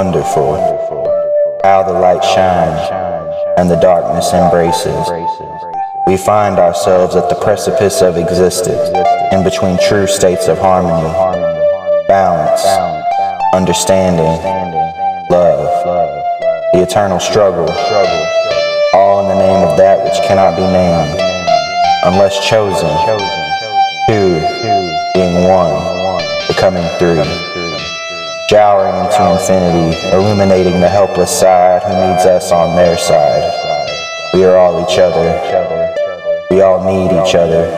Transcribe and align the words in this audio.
wonderful. 0.00 0.56
How 1.62 1.82
the 1.82 1.92
light 1.92 2.24
shines 2.24 2.80
and 3.58 3.70
the 3.70 3.76
darkness 3.76 4.32
embraces. 4.32 5.04
We 6.06 6.16
find 6.16 6.58
ourselves 6.58 7.16
at 7.16 7.28
the 7.28 7.34
precipice 7.34 8.00
of 8.00 8.16
existence, 8.16 8.88
in 9.30 9.44
between 9.44 9.76
true 9.86 10.06
states 10.06 10.48
of 10.48 10.56
harmony, 10.56 11.12
balance, 12.08 12.64
understanding, 13.52 14.40
love, 15.28 15.68
the 16.72 16.80
eternal 16.80 17.20
struggle, 17.20 17.68
all 18.94 19.20
in 19.20 19.28
the 19.28 19.36
name 19.36 19.68
of 19.68 19.76
that 19.76 20.02
which 20.02 20.16
cannot 20.26 20.56
be 20.56 20.64
named, 20.64 21.12
unless 22.08 22.40
chosen, 22.48 22.88
two 24.08 24.40
being 25.12 25.44
one, 25.44 25.76
becoming 26.48 26.88
three 26.98 27.49
showering 28.50 29.06
into 29.06 29.30
infinity, 29.30 29.96
illuminating 30.10 30.80
the 30.80 30.88
helpless 30.88 31.30
side 31.30 31.80
who 31.84 31.90
needs 31.90 32.26
us 32.26 32.50
on 32.50 32.74
their 32.74 32.98
side. 32.98 33.46
We 34.34 34.42
are 34.42 34.56
all 34.56 34.82
each 34.82 34.98
other. 34.98 35.30
We 36.50 36.60
all 36.60 36.82
need 36.82 37.14
each 37.14 37.36
other 37.36 37.70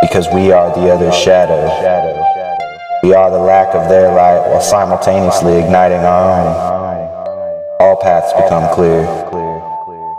because 0.00 0.26
we 0.32 0.52
are 0.52 0.74
the 0.74 0.90
other's 0.90 1.14
shadow. 1.14 1.68
We 3.02 3.12
are 3.12 3.30
the 3.30 3.38
lack 3.38 3.74
of 3.74 3.90
their 3.90 4.14
light 4.14 4.40
while 4.48 4.62
simultaneously 4.62 5.58
igniting 5.58 5.98
our 5.98 6.30
own. 6.40 7.76
All 7.78 8.00
paths 8.00 8.32
become 8.32 8.74
clear. 8.74 9.04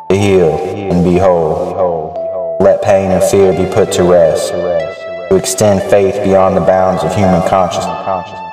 To 0.09 0.15
heal 0.15 0.55
and 0.91 1.03
be 1.03 1.17
whole. 1.17 2.57
Let 2.59 2.83
pain 2.83 3.09
and 3.09 3.23
fear 3.31 3.51
be 3.51 3.65
put 3.73 3.91
to 3.93 4.03
rest. 4.03 4.51
To 4.51 5.35
extend 5.35 5.81
faith 5.89 6.23
beyond 6.23 6.55
the 6.55 6.61
bounds 6.61 7.03
of 7.03 7.15
human 7.15 7.41
consciousness. 7.49 8.43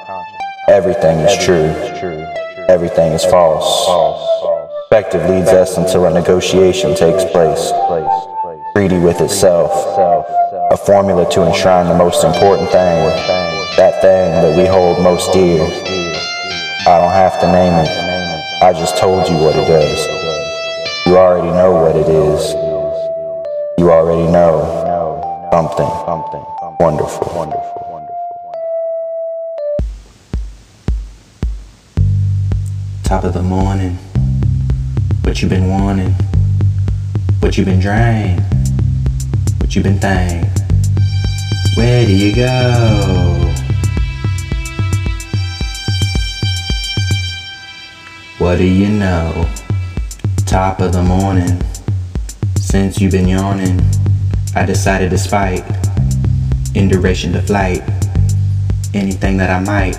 Everything 0.68 1.18
is 1.20 1.44
true. 1.44 1.70
Everything 2.68 3.12
is 3.12 3.24
false. 3.24 3.66
Perspective 4.88 5.28
leads 5.28 5.48
us 5.48 5.76
until 5.76 6.04
a 6.04 6.10
negotiation 6.12 6.94
takes 6.94 7.24
place. 7.32 7.72
Treaty 8.74 8.98
with 8.98 9.20
itself. 9.20 9.72
A 10.72 10.76
formula 10.76 11.28
to 11.32 11.46
enshrine 11.46 11.86
the 11.86 11.96
most 11.96 12.22
important 12.24 12.70
thing. 12.70 13.06
That 13.76 14.00
thing 14.02 14.30
that 14.42 14.56
we 14.56 14.66
hold 14.66 15.02
most 15.02 15.32
dear. 15.32 15.62
I 16.86 16.98
don't 16.98 17.12
have 17.12 17.40
to 17.40 17.46
name 17.50 17.74
it. 17.74 17.88
I 18.62 18.72
just 18.72 18.96
told 18.98 19.28
you 19.28 19.36
what 19.36 19.56
it 19.56 19.66
does. 19.66 20.06
You 21.06 21.16
already 21.16 21.48
know 21.48 21.72
what 21.72 21.96
it 21.96 22.08
is. 22.08 22.54
You 23.78 23.90
already 23.90 24.30
know 24.30 25.48
something 25.50 25.88
wonderful. 26.78 27.89
Top 33.10 33.24
of 33.24 33.34
the 33.34 33.42
morning. 33.42 33.98
What 35.22 35.42
you 35.42 35.48
been 35.48 35.68
wanting? 35.68 36.14
What 37.40 37.58
you 37.58 37.64
been 37.64 37.80
drained? 37.80 38.40
What 39.58 39.74
you 39.74 39.82
been 39.82 39.98
thinking? 39.98 40.48
Where 41.74 42.06
do 42.06 42.12
you 42.14 42.32
go? 42.32 43.52
What 48.38 48.58
do 48.58 48.64
you 48.64 48.88
know? 48.90 49.50
Top 50.46 50.78
of 50.78 50.92
the 50.92 51.02
morning. 51.02 51.60
Since 52.58 53.00
you 53.00 53.10
been 53.10 53.26
yawning, 53.26 53.80
I 54.54 54.64
decided 54.64 55.10
to 55.10 55.18
spike. 55.18 55.66
In 56.76 56.86
duration 56.86 57.32
to 57.32 57.42
flight. 57.42 57.82
Anything 58.94 59.36
that 59.38 59.50
I 59.50 59.58
might. 59.58 59.98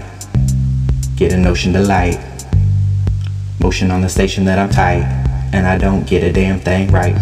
Get 1.17 1.33
a 1.33 1.37
notion 1.37 1.73
to 1.73 1.81
light. 1.81 2.30
Motion 3.61 3.91
on 3.91 4.01
the 4.01 4.09
station 4.09 4.43
that 4.45 4.57
I'm 4.57 4.69
tight, 4.69 5.03
and 5.53 5.67
I 5.67 5.77
don't 5.77 6.05
get 6.07 6.23
a 6.23 6.33
damn 6.33 6.59
thing 6.59 6.91
right. 6.91 7.15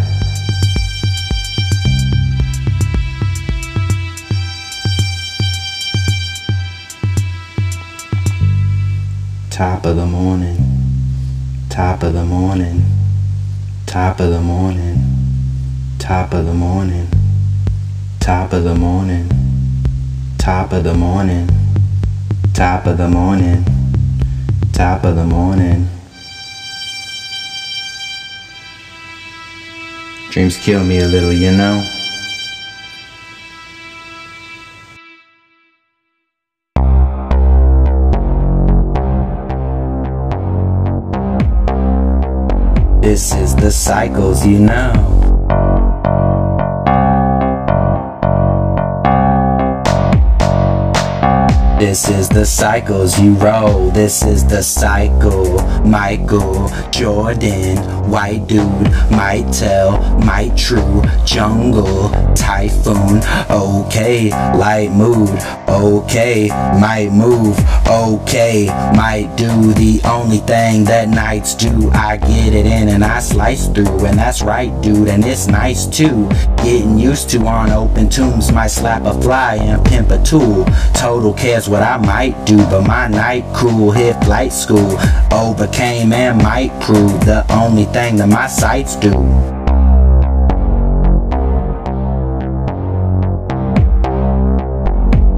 Top 9.51 9.85
of 9.85 9.97
the 9.97 10.05
morning, 10.05 10.57
top 11.69 12.03
of 12.03 12.13
the 12.13 12.23
morning, 12.23 12.85
top 13.85 14.21
of 14.21 14.29
the 14.29 14.39
morning, 14.39 14.97
top 15.99 16.33
of 16.33 16.45
the 16.45 16.53
morning, 16.53 17.09
top 18.19 18.53
of 18.53 18.63
the 18.63 18.73
morning, 18.73 19.29
top 20.37 20.71
of 20.71 20.85
the 20.85 20.93
morning, 20.93 21.49
top 22.53 22.87
of 22.87 22.97
the 22.97 23.09
morning, 23.09 23.65
top 24.71 25.03
of 25.03 25.17
the 25.17 25.25
morning. 25.25 25.98
Dreams 30.31 30.57
kill 30.57 30.83
me 30.83 30.99
a 30.99 31.07
little, 31.07 31.33
you 31.33 31.51
know? 31.51 31.81
This 43.01 43.33
is 43.33 43.55
the 43.55 43.71
cycles, 43.71 44.45
you 44.45 44.59
know. 44.59 45.18
This 51.79 52.09
is 52.09 52.27
the 52.27 52.45
cycles 52.45 53.17
you 53.17 53.35
roll. 53.35 53.89
This 53.89 54.21
is 54.25 54.45
the 54.45 54.61
cycle. 54.61 55.61
Michael 55.87 56.67
Jordan, 56.91 57.77
white 58.11 58.45
dude, 58.47 58.91
might 59.09 59.49
tell, 59.53 59.97
might 60.19 60.57
true. 60.57 61.01
Jungle, 61.25 62.09
typhoon, 62.35 63.21
okay. 63.49 64.29
Light 64.29 64.91
mood, 64.91 65.29
okay. 65.69 66.49
Might 66.49 67.11
move, 67.13 67.57
okay. 67.87 68.65
Might 68.97 69.33
do 69.37 69.71
the 69.71 70.01
only 70.03 70.39
thing 70.39 70.83
that 70.83 71.07
nights 71.07 71.55
do. 71.55 71.89
I 71.91 72.17
get 72.17 72.53
it 72.53 72.65
in 72.65 72.89
and 72.89 73.05
I 73.05 73.21
slice 73.21 73.67
through, 73.67 74.05
and 74.05 74.19
that's 74.19 74.41
right, 74.41 74.69
dude. 74.81 75.07
And 75.07 75.23
it's 75.23 75.47
nice 75.47 75.85
too. 75.85 76.27
Getting 76.57 76.99
used 76.99 77.29
to 77.29 77.39
on 77.45 77.71
open 77.71 78.09
tombs, 78.09 78.51
might 78.51 78.67
slap 78.67 79.03
a 79.03 79.19
fly 79.21 79.55
and 79.55 79.83
pimp 79.85 80.11
a 80.11 80.21
tool. 80.23 80.65
Total 80.93 81.33
cares 81.33 81.68
what 81.69 81.83
I 81.83 81.97
might 81.97 82.45
do, 82.45 82.57
but 82.57 82.81
my 82.87 83.07
night 83.07 83.45
crew 83.53 83.91
hit 83.91 84.21
flight 84.23 84.51
school. 84.51 84.97
Overcame 85.31 86.11
and 86.11 86.41
might 86.41 86.71
prove 86.81 87.25
the 87.25 87.45
only 87.53 87.85
thing 87.85 88.15
that 88.17 88.27
my 88.27 88.47
sights 88.47 88.95
do. 88.95 89.11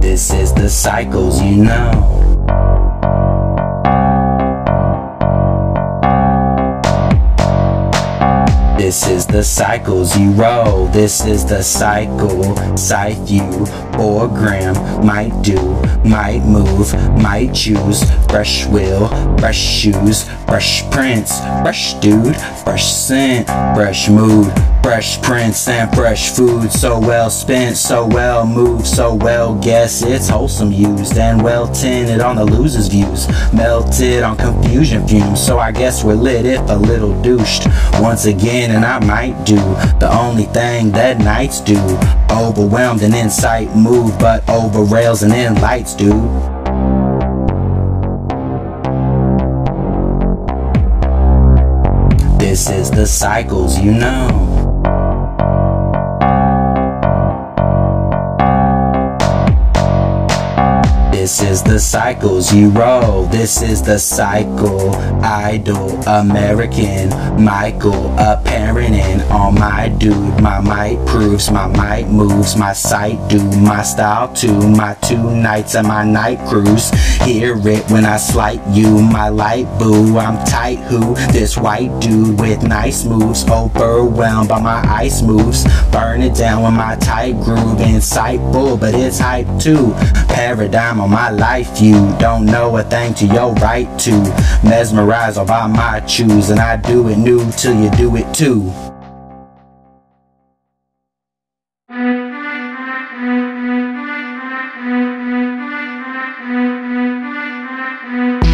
This 0.02 0.34
is 0.34 0.53
the 0.53 0.70
cycles, 0.70 1.41
you 1.41 1.64
know. 1.64 2.31
This 8.91 9.07
is 9.07 9.25
the 9.25 9.41
cycles 9.41 10.18
you 10.18 10.31
roll. 10.31 10.88
This 10.88 11.25
is 11.25 11.46
the 11.46 11.63
cycle. 11.63 12.57
Scythe 12.75 13.31
you 13.31 13.66
or 13.97 14.28
gram. 14.28 14.75
Might 15.06 15.31
do, 15.41 15.56
might 16.03 16.41
move, 16.44 16.94
might 17.24 17.53
choose. 17.53 18.03
Brush 18.28 18.66
wheel, 18.66 19.07
brush 19.38 19.57
shoes, 19.57 20.25
brush 20.46 20.84
prints, 20.91 21.40
brush 21.63 21.94
dude, 22.02 22.35
brush 22.66 22.91
scent, 22.91 23.47
brush 23.78 24.09
mood. 24.09 24.52
Fresh 24.84 25.22
prints 25.22 25.68
and 25.68 25.94
fresh 25.96 26.31
food, 26.31 26.72
so 26.72 27.00
well 27.00 27.29
spent, 27.29 27.78
so 27.78 28.06
well 28.06 28.46
moved, 28.46 28.85
so 28.85 29.14
well 29.14 29.56
guess 29.56 30.02
it's 30.02 30.28
wholesome 30.28 30.72
used 30.72 31.17
and 31.17 31.41
well 31.41 31.72
tinted 31.72 32.20
on 32.20 32.35
the 32.35 32.44
loser's 32.44 32.88
views, 32.88 33.28
melted 33.53 34.23
on 34.23 34.35
confusion 34.35 35.08
fumes. 35.08 35.41
So 35.41 35.59
I 35.59 35.72
guess 35.72 36.03
we're 36.03 36.16
lit 36.16 36.46
if 36.46 36.67
a 36.67 36.73
little 36.73 37.20
douched 37.22 37.67
once 38.02 38.26
again, 38.26 38.72
and 38.72 38.84
I 38.84 39.00
might 39.06 39.46
do 39.46 39.56
the 40.00 40.09
only 40.11 40.46
thing 40.46 40.91
that 40.91 41.20
nights 41.20 41.61
do. 41.61 41.79
Overwhelmed 42.32 43.03
and 43.03 43.14
insight 43.14 43.73
move, 43.76 44.17
but 44.20 44.47
over 44.50 44.84
rails 44.84 45.22
and 45.22 45.32
in 45.32 45.56
lights 45.61 45.96
do. 45.96 46.09
This 52.40 52.70
is 52.70 52.91
the 52.91 53.06
cycles, 53.06 53.79
you 53.79 53.94
know. 53.94 54.41
This 61.32 61.44
is 61.44 61.64
the 61.64 61.80
cycles 61.80 62.54
you 62.54 62.72
roll. 62.72 63.24
This 63.28 63.62
is 63.62 63.82
the 63.82 63.98
cycle. 63.98 64.94
Idol, 65.24 66.02
American, 66.02 67.10
Michael, 67.42 68.14
apparent 68.20 68.96
in 68.96 69.22
on 69.32 69.56
my 69.56 69.88
dude. 69.88 70.42
My 70.42 70.60
might 70.60 70.98
proves, 71.08 71.50
my 71.50 71.68
might 71.68 72.10
moves, 72.10 72.58
my 72.58 72.74
sight 72.74 73.18
do, 73.30 73.42
my 73.62 73.82
style 73.82 74.34
too. 74.34 74.60
My 74.72 74.96
two 74.96 75.24
nights 75.34 75.76
and 75.76 75.88
my 75.88 76.04
night 76.04 76.38
cruise. 76.50 76.90
Hear 77.22 77.56
it 77.66 77.90
when 77.90 78.04
I 78.04 78.18
slight 78.18 78.60
you, 78.68 79.02
my 79.02 79.30
light 79.30 79.68
boo. 79.80 80.18
I'm 80.18 80.46
tight 80.46 80.80
who? 80.90 81.16
This 81.32 81.56
white 81.58 81.98
dude 82.02 82.42
with 82.42 82.62
nice 82.62 83.06
moves. 83.06 83.50
Overwhelmed 83.50 84.50
by 84.50 84.60
my 84.60 84.82
ice 84.86 85.22
moves. 85.22 85.64
Burn 85.92 86.24
it 86.24 86.36
down 86.36 86.64
with 86.64 86.74
my 86.74 86.98
tight 86.98 87.40
groove. 87.40 87.78
Insightful, 87.78 88.78
but 88.78 88.94
it's 88.94 89.18
hype 89.18 89.48
too. 89.62 89.94
Paradigm 90.28 91.00
on 91.00 91.10
my 91.10 91.21
life, 91.29 91.82
you 91.82 91.94
don't 92.18 92.46
know 92.46 92.78
a 92.78 92.84
thing 92.84 93.14
to 93.16 93.26
your 93.26 93.53
right 93.56 93.88
to. 94.00 94.12
Mesmerize 94.64 95.38
all 95.38 95.46
by 95.46 95.68
my 95.68 96.00
choose, 96.02 96.50
and 96.50 96.59
I 96.59 96.78
do 96.78 97.08
it 97.09 97.18
new 97.18 97.52
till 97.52 97.79
you 97.79 97.90
do 97.91 98.16
it 98.16 98.34
too. 98.34 98.72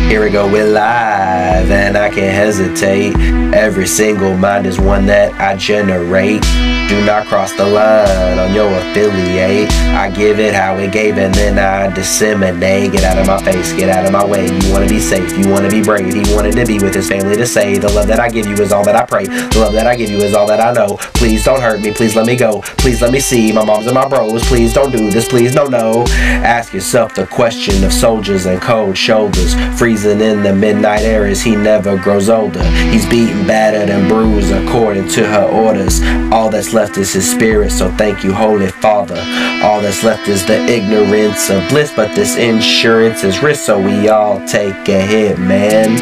Here 0.07 0.23
we 0.23 0.29
go, 0.29 0.51
we're 0.51 0.65
live, 0.65 1.69
and 1.69 1.97
I 1.97 2.09
can't 2.09 2.33
hesitate. 2.33 3.15
Every 3.53 3.85
single 3.87 4.35
mind 4.35 4.65
is 4.65 4.79
one 4.79 5.05
that 5.07 5.33
I 5.39 5.55
generate. 5.57 6.43
Do 6.87 7.05
not 7.05 7.27
cross 7.27 7.51
the 7.53 7.65
line 7.65 8.39
on 8.39 8.53
your 8.53 8.71
affiliate. 8.79 9.69
I 9.93 10.09
give 10.09 10.39
it 10.39 10.53
how 10.53 10.77
it 10.77 10.93
gave, 10.93 11.17
and 11.17 11.33
then 11.33 11.59
I 11.59 11.93
disseminate. 11.93 12.93
Get 12.93 13.03
out 13.03 13.17
of 13.17 13.27
my 13.27 13.41
face, 13.43 13.73
get 13.73 13.89
out 13.89 14.05
of 14.05 14.13
my 14.13 14.25
way. 14.25 14.45
You 14.45 14.71
wanna 14.71 14.87
be 14.87 14.99
safe, 14.99 15.37
you 15.37 15.49
wanna 15.51 15.69
be 15.69 15.83
brave. 15.83 16.13
He 16.13 16.23
wanted 16.33 16.55
to 16.55 16.65
be 16.65 16.79
with 16.79 16.95
his 16.95 17.09
family 17.09 17.35
to 17.35 17.45
say, 17.45 17.77
The 17.77 17.91
love 17.91 18.07
that 18.07 18.21
I 18.21 18.29
give 18.29 18.47
you 18.47 18.53
is 18.55 18.71
all 18.71 18.85
that 18.85 18.95
I 18.95 19.05
pray. 19.05 19.25
The 19.25 19.59
love 19.59 19.73
that 19.73 19.85
I 19.85 19.97
give 19.97 20.09
you 20.09 20.19
is 20.19 20.33
all 20.33 20.47
that 20.47 20.61
I 20.61 20.71
know. 20.71 20.95
Please 21.13 21.43
don't 21.43 21.61
hurt 21.61 21.81
me, 21.81 21.91
please 21.91 22.15
let 22.15 22.25
me 22.25 22.37
go. 22.37 22.61
Please 22.77 23.01
let 23.01 23.11
me 23.11 23.19
see 23.19 23.51
my 23.51 23.65
moms 23.65 23.85
and 23.85 23.95
my 23.95 24.07
bros. 24.07 24.43
Please 24.45 24.73
don't 24.73 24.91
do 24.91 25.09
this, 25.09 25.27
please 25.27 25.53
no, 25.55 25.65
no. 25.65 26.05
Ask 26.07 26.73
yourself 26.73 27.15
the 27.15 27.27
question 27.27 27.83
of 27.83 27.91
soldiers 27.91 28.45
and 28.45 28.61
cold 28.61 28.97
shoulders. 28.97 29.55
Freezing 29.77 30.21
in 30.21 30.41
the 30.41 30.53
midnight 30.53 31.01
air 31.01 31.25
as 31.25 31.41
he 31.41 31.55
never 31.55 31.97
grows 31.97 32.29
older. 32.29 32.63
He's 32.91 33.05
beaten, 33.05 33.45
battered, 33.45 33.89
and 33.89 34.07
bruised 34.07 34.51
according 34.51 35.09
to 35.09 35.27
her 35.27 35.43
orders. 35.43 36.01
All 36.31 36.49
that's 36.49 36.73
left 36.77 36.99
is 36.99 37.11
his 37.11 37.27
spirit, 37.27 37.71
so 37.71 37.89
thank 37.93 38.23
you, 38.23 38.31
Holy 38.31 38.67
Father. 38.67 39.17
All 39.63 39.81
that's 39.81 40.03
left 40.03 40.27
is 40.27 40.45
the 40.45 40.63
ignorance 40.65 41.49
of 41.49 41.67
bliss, 41.69 41.91
but 41.95 42.15
this 42.15 42.37
insurance 42.37 43.23
is 43.23 43.41
risk, 43.41 43.65
so 43.65 43.83
we 43.83 44.09
all 44.09 44.47
take 44.47 44.87
a 44.87 45.01
hit, 45.01 45.39
man. 45.39 45.97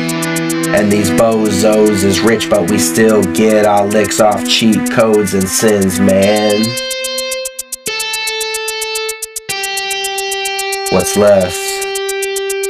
And 0.75 0.91
these 0.91 1.09
bozos 1.11 2.03
is 2.03 2.19
rich, 2.19 2.49
but 2.49 2.69
we 2.69 2.77
still 2.77 3.23
get 3.33 3.65
our 3.65 3.85
licks 3.85 4.19
off 4.19 4.45
cheat 4.49 4.91
codes 4.91 5.33
and 5.33 5.47
sins, 5.47 5.97
man. 5.97 6.65
What's 10.91 11.15
left? 11.15 11.55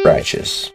Righteous. 0.05 0.74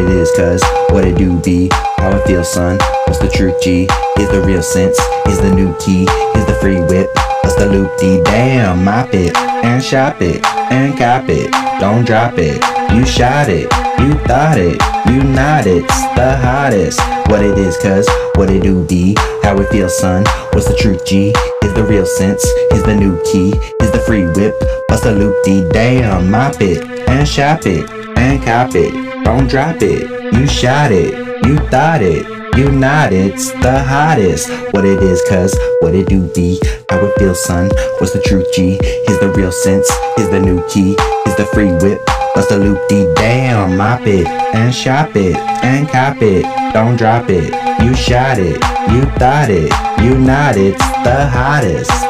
It 0.00 0.08
is, 0.08 0.30
cuz, 0.32 0.62
what 0.90 1.04
it 1.04 1.16
do 1.16 1.38
be, 1.40 1.68
how 1.98 2.10
it 2.16 2.26
feels, 2.26 2.50
son. 2.50 2.78
What's 3.06 3.18
the 3.18 3.28
truth, 3.28 3.60
G? 3.62 3.86
Is 4.18 4.28
the 4.30 4.42
real 4.44 4.62
sense? 4.62 4.98
Is 5.26 5.40
the 5.40 5.54
new 5.54 5.76
key? 5.76 6.04
Is 6.34 6.46
the 6.46 6.56
free 6.60 6.80
whip? 6.80 7.10
What's 7.42 7.56
the 7.56 7.66
loop 7.66 7.90
D? 7.98 8.22
Damn, 8.24 8.84
mop 8.84 9.12
it, 9.12 9.36
and 9.36 9.82
shop 9.82 10.22
it, 10.22 10.44
and 10.72 10.96
cop 10.96 11.28
it. 11.28 11.50
Don't 11.80 12.04
drop 12.04 12.34
it. 12.38 12.62
You 12.94 13.04
shot 13.04 13.48
it, 13.48 13.70
you 14.00 14.14
thought 14.26 14.58
it, 14.58 14.80
you 15.10 15.22
not 15.22 15.66
it's 15.66 16.00
the 16.16 16.36
hottest. 16.42 17.00
What 17.28 17.44
it 17.44 17.58
is, 17.58 17.76
cuz, 17.78 18.08
what 18.34 18.50
it 18.50 18.62
do 18.62 18.84
be, 18.84 19.14
how 19.42 19.58
it 19.58 19.68
feels, 19.68 19.96
son. 19.96 20.24
What's 20.52 20.68
the 20.68 20.76
truth, 20.76 21.04
G? 21.04 21.32
Is 21.62 21.74
the 21.74 21.84
real 21.84 22.06
sense? 22.06 22.44
Is 22.72 22.82
the 22.82 22.94
new 22.96 23.20
key? 23.24 23.52
Is 23.80 23.90
the 23.90 24.02
free 24.06 24.24
whip? 24.24 24.54
What's 24.88 25.02
the 25.02 25.12
loop 25.12 25.36
D? 25.44 25.68
Damn, 25.70 26.30
mop 26.30 26.60
it, 26.60 26.82
and 27.08 27.28
shop 27.28 27.66
it, 27.66 27.88
and 28.16 28.42
cop 28.42 28.74
it. 28.74 29.09
Don't 29.24 29.48
drop 29.48 29.76
it. 29.82 30.34
You 30.34 30.46
shot 30.46 30.90
it, 30.92 31.12
you 31.46 31.56
thought 31.68 32.02
it. 32.02 32.26
You 32.56 32.70
not, 32.70 33.12
it's 33.12 33.52
the 33.52 33.82
hottest. 33.82 34.50
What 34.72 34.84
it 34.84 35.02
is, 35.02 35.22
cuz, 35.28 35.56
what 35.80 35.94
it 35.94 36.08
do 36.08 36.28
be, 36.34 36.60
how 36.88 36.98
it 37.04 37.18
feel, 37.18 37.34
son. 37.34 37.70
What's 37.98 38.12
the 38.12 38.20
truth, 38.22 38.46
G? 38.54 38.78
Is 39.08 39.20
the 39.20 39.32
real 39.36 39.52
sense? 39.52 39.88
Is 40.18 40.28
the 40.30 40.40
new 40.40 40.66
key? 40.68 40.92
Is 41.26 41.36
the 41.36 41.48
free 41.54 41.72
whip? 41.72 42.00
What's 42.34 42.48
the 42.48 42.58
loop 42.58 42.80
D? 42.88 43.12
Damn, 43.14 43.76
mop 43.76 44.06
it, 44.06 44.26
and 44.26 44.74
shop 44.74 45.14
it, 45.14 45.36
and 45.64 45.88
cop 45.88 46.20
it. 46.20 46.42
Don't 46.72 46.96
drop 46.96 47.30
it. 47.30 47.52
You 47.82 47.94
shot 47.94 48.38
it, 48.38 48.56
you 48.92 49.02
thought 49.18 49.48
it. 49.48 49.72
You 50.02 50.18
not, 50.18 50.56
it's 50.56 50.78
the 51.04 51.28
hottest. 51.28 52.09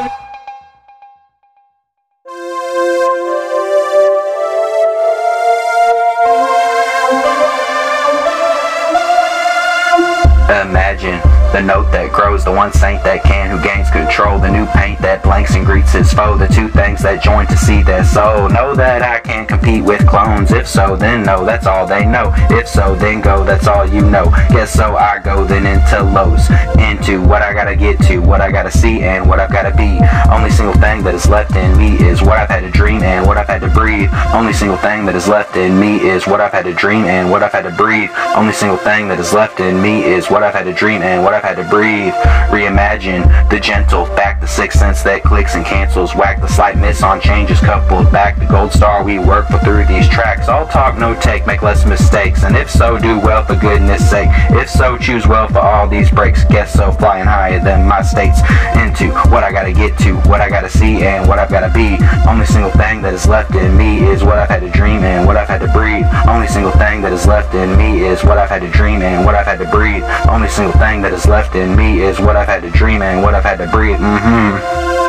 Imagine 10.50 11.39
the 11.52 11.62
note 11.62 11.90
that 11.90 12.12
grows, 12.12 12.44
the 12.44 12.52
one 12.52 12.72
saint 12.72 13.02
that 13.04 13.22
can, 13.24 13.50
who 13.50 13.62
gains 13.62 13.90
control, 13.90 14.38
the 14.38 14.50
new 14.50 14.66
paint 14.66 15.00
that 15.00 15.22
blanks 15.22 15.54
and 15.54 15.66
greets 15.66 15.92
his 15.92 16.12
foe, 16.12 16.36
the 16.36 16.46
two 16.46 16.68
things 16.68 17.02
that 17.02 17.22
join 17.22 17.46
to 17.48 17.56
see 17.56 17.82
their 17.82 18.04
soul. 18.04 18.48
Know 18.48 18.74
that 18.74 19.02
I 19.02 19.20
can 19.20 19.46
compete 19.46 19.84
with 19.84 20.06
clones. 20.06 20.52
If 20.52 20.68
so, 20.68 20.96
then 20.96 21.24
no, 21.24 21.44
that's 21.44 21.66
all 21.66 21.86
they 21.86 22.04
know. 22.04 22.32
If 22.50 22.68
so, 22.68 22.94
then 22.94 23.20
go, 23.20 23.44
that's 23.44 23.66
all 23.66 23.86
you 23.86 24.02
know. 24.02 24.30
Guess 24.50 24.72
so, 24.72 24.96
I 24.96 25.18
go 25.18 25.44
then 25.44 25.66
into 25.66 26.02
lows, 26.02 26.48
into 26.78 27.20
what 27.20 27.42
I 27.42 27.52
gotta 27.52 27.76
get 27.76 27.98
to, 28.06 28.18
what 28.18 28.40
I 28.40 28.50
gotta 28.52 28.70
see, 28.70 29.02
and 29.02 29.28
what 29.28 29.40
I've 29.40 29.52
gotta 29.52 29.76
be. 29.76 29.98
Only 30.30 30.50
single 30.50 30.74
thing 30.80 31.02
that 31.02 31.14
is 31.14 31.28
left 31.28 31.56
in 31.56 31.76
me 31.76 31.98
is 31.98 32.22
what 32.22 32.38
I've 32.38 32.48
had 32.48 32.60
to 32.60 32.70
dream 32.70 33.02
and 33.02 33.26
what 33.26 33.36
I've 33.36 33.48
had 33.48 33.62
to 33.62 33.68
breathe. 33.68 34.10
Only 34.32 34.52
single 34.52 34.78
thing 34.78 35.04
that 35.06 35.14
is 35.14 35.28
left 35.28 35.56
in 35.56 35.78
me 35.78 36.00
is 36.00 36.26
what 36.26 36.40
I've 36.40 36.52
had 36.52 36.64
to 36.64 36.74
dream 36.74 37.04
and 37.04 37.30
what 37.30 37.42
I've 37.42 37.52
had 37.52 37.64
to 37.64 37.70
breathe. 37.70 38.10
Only 38.36 38.52
single 38.52 38.78
thing 38.78 39.08
that 39.08 39.18
is 39.18 39.32
left 39.32 39.60
in 39.60 39.80
me 39.82 40.04
is 40.04 40.30
what 40.30 40.42
I've 40.42 40.54
had 40.54 40.64
to 40.64 40.72
dream 40.72 41.02
and 41.02 41.24
what 41.24 41.34
I've 41.34 41.39
had 41.42 41.56
to 41.56 41.68
breathe. 41.68 42.12
Reimagine 42.50 43.24
the 43.50 43.60
gentle, 43.60 44.04
back 44.16 44.40
the 44.40 44.46
sixth 44.46 44.78
sense 44.78 45.02
that 45.02 45.22
clicks 45.22 45.54
and 45.54 45.64
cancels. 45.64 46.14
Whack 46.14 46.40
the 46.40 46.48
slight 46.48 46.76
miss 46.78 47.02
on 47.02 47.20
changes 47.20 47.60
coupled 47.60 48.10
back 48.12 48.38
the 48.38 48.46
gold 48.46 48.72
star 48.72 49.04
we 49.04 49.18
work 49.18 49.48
for 49.48 49.58
through 49.58 49.86
these 49.86 50.08
tracks. 50.08 50.48
All 50.48 50.66
talk, 50.66 50.98
no 50.98 51.14
take, 51.20 51.46
make 51.46 51.62
less 51.62 51.84
mistakes. 51.84 52.44
And 52.44 52.56
if 52.56 52.70
so, 52.70 52.98
do 52.98 53.18
well 53.20 53.44
for 53.44 53.56
goodness 53.56 54.08
sake. 54.08 54.28
If 54.50 54.68
so, 54.70 54.96
choose 54.98 55.26
well 55.26 55.48
for 55.48 55.60
all 55.60 55.88
these 55.88 56.10
breaks. 56.10 56.44
Guess 56.44 56.74
so, 56.74 56.92
flying 56.92 57.26
higher 57.26 57.62
than 57.62 57.86
my 57.86 58.02
states. 58.02 58.40
Into 58.76 59.10
what 59.30 59.44
I 59.44 59.52
gotta 59.52 59.72
get 59.72 59.98
to, 59.98 60.16
what 60.28 60.40
I 60.40 60.48
gotta 60.48 60.70
see, 60.70 61.02
and 61.02 61.28
what 61.28 61.38
I've 61.38 61.50
gotta 61.50 61.72
be. 61.72 61.98
Only 62.28 62.46
single 62.46 62.70
thing 62.72 63.02
that 63.02 63.14
is 63.14 63.26
left 63.26 63.54
in 63.54 63.76
me 63.76 64.06
is 64.06 64.24
what 64.24 64.38
I've 64.38 64.48
had 64.48 64.60
to 64.60 64.70
dream 64.70 65.02
and 65.02 65.26
what 65.26 65.36
I've 65.36 65.48
had 65.48 65.60
to 65.60 65.72
breathe. 65.72 66.06
Only 66.28 66.46
single 66.48 66.72
thing 66.72 67.02
that 67.02 67.12
is 67.12 67.26
left 67.26 67.54
in 67.54 67.76
me 67.76 68.04
is 68.04 68.24
what 68.24 68.38
I've 68.38 68.48
had 68.50 68.62
to 68.62 68.70
dream 68.70 69.02
and 69.02 69.24
what 69.24 69.34
I've 69.34 69.46
had 69.46 69.58
to 69.58 69.70
breathe. 69.70 70.04
Only 70.28 70.48
single 70.48 70.78
thing 70.78 71.02
that 71.02 71.12
is 71.12 71.26
left 71.30 71.54
in 71.54 71.76
me 71.76 72.02
is 72.02 72.18
what 72.18 72.34
I've 72.34 72.48
had 72.48 72.62
to 72.62 72.70
dream 72.70 73.02
and 73.02 73.22
what 73.22 73.34
I've 73.34 73.44
had 73.44 73.58
to 73.58 73.68
breathe. 73.68 73.98
Mm-hmm. 73.98 74.99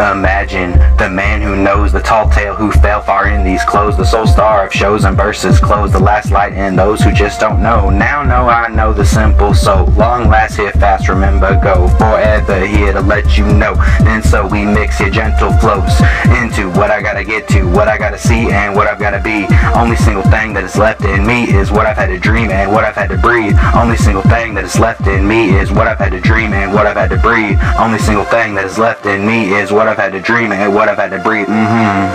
Imagine 0.00 0.72
the 0.96 1.10
man 1.10 1.42
who 1.42 1.62
knows 1.62 1.92
the 1.92 2.00
tall 2.00 2.28
tale 2.30 2.54
who 2.54 2.72
fell 2.72 3.02
far 3.02 3.28
in 3.28 3.44
these 3.44 3.62
clothes, 3.64 3.98
the 3.98 4.04
sole 4.04 4.26
star 4.26 4.66
of 4.66 4.72
shows 4.72 5.04
and 5.04 5.14
verses 5.14 5.60
close, 5.60 5.92
the 5.92 5.98
last 5.98 6.32
light 6.32 6.54
in 6.54 6.74
those 6.74 7.02
who 7.02 7.12
just 7.12 7.38
don't 7.38 7.62
know. 7.62 7.90
Now 7.90 8.22
know 8.22 8.48
I 8.48 8.68
know 8.68 8.94
the 8.94 9.04
simple, 9.04 9.52
so 9.52 9.84
long 9.96 10.28
last 10.30 10.56
here 10.56 10.72
fast, 10.72 11.08
remember 11.08 11.60
go 11.62 11.86
forever 11.98 12.64
here 12.64 12.94
to 12.94 13.02
let 13.02 13.36
you 13.36 13.44
know. 13.44 13.74
Then 14.00 14.22
so 14.22 14.46
we 14.46 14.64
mix 14.64 14.98
your 15.00 15.10
gentle 15.10 15.52
flows 15.58 16.00
into 16.40 16.70
what 16.70 16.90
I 16.90 17.02
gotta 17.02 17.22
get 17.22 17.46
to, 17.48 17.70
what 17.70 17.88
I 17.88 17.98
gotta 17.98 18.18
see, 18.18 18.50
and 18.50 18.74
what 18.74 18.86
I've 18.86 18.98
gotta 18.98 19.20
be. 19.20 19.46
Only 19.78 19.96
single 19.96 20.24
thing 20.24 20.54
that 20.54 20.64
is 20.64 20.76
left 20.76 21.04
in 21.04 21.26
me 21.26 21.44
is 21.44 21.70
what 21.70 21.84
I've 21.84 21.98
had 21.98 22.06
to 22.06 22.18
dream 22.18 22.50
and 22.50 22.72
what 22.72 22.84
I've 22.84 22.96
had 22.96 23.10
to 23.10 23.18
breathe. 23.18 23.56
Only 23.74 23.98
single 23.98 24.22
thing 24.22 24.54
that 24.54 24.64
is 24.64 24.78
left 24.78 25.06
in 25.06 25.28
me 25.28 25.50
is 25.58 25.70
what 25.70 25.86
I've 25.86 25.98
had 25.98 26.12
to 26.12 26.20
dream 26.20 26.54
and 26.54 26.72
what 26.72 26.86
I've 26.86 26.96
had 26.96 27.10
to 27.10 27.18
breathe. 27.18 27.58
Only 27.78 27.98
single 27.98 28.24
thing 28.24 28.54
that 28.54 28.64
is 28.64 28.78
left 28.78 29.04
in 29.04 29.26
me 29.26 29.52
is 29.52 29.70
what 29.70 29.89
I've 29.90 29.98
had 29.98 30.12
to 30.12 30.20
dream 30.20 30.52
and 30.52 30.72
what 30.72 30.88
I've 30.88 30.98
had 30.98 31.10
to 31.10 31.18
breathe. 31.18 31.48
Mm-hmm. 31.48 32.14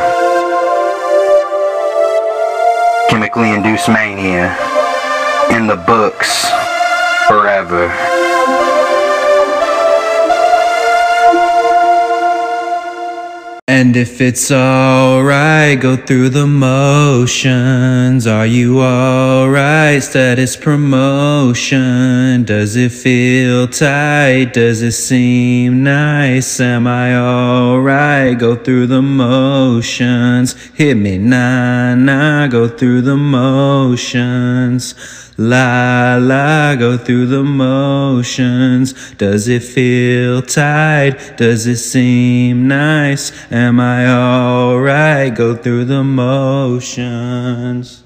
Chemically 3.09 3.51
induced 3.51 3.89
mania 3.89 4.55
in 5.51 5.67
the 5.67 5.75
books 5.75 6.47
forever. 7.27 7.91
And 13.77 13.97
if 13.97 14.21
it's 14.21 14.51
alright, 14.51 15.77
go 15.81 15.97
through 15.97 16.29
the 16.29 16.47
motions. 16.47 18.25
Are 18.25 18.45
you 18.45 18.79
alright? 18.79 20.01
Status 20.01 20.55
promotion. 20.55 22.45
Does 22.45 22.77
it 22.77 22.93
feel 22.93 23.67
tight? 23.67 24.53
Does 24.53 24.81
it 24.81 24.93
seem 24.93 25.83
nice? 25.83 26.61
Am 26.61 26.87
I 26.87 27.17
alright? 27.17 28.39
Go 28.39 28.55
through 28.55 28.87
the 28.87 29.01
motions. 29.01 30.53
Hit 30.73 30.95
me, 30.95 31.17
nah, 31.17 31.95
nah, 31.95 32.47
go 32.47 32.69
through 32.69 33.01
the 33.01 33.17
motions. 33.17 34.95
La 35.37 36.17
la, 36.21 36.75
go 36.75 36.97
through 36.97 37.25
the 37.25 37.43
motions. 37.43 38.93
Does 39.15 39.49
it 39.49 39.63
feel 39.63 40.41
tight? 40.41 41.35
Does 41.35 41.67
it 41.67 41.75
seem 41.75 42.69
nice? 42.69 43.33
Am 43.51 43.81
I 43.81 44.07
alright? 44.07 45.35
Go 45.35 45.53
through 45.53 45.85
the 45.85 46.05
motions. 46.05 48.04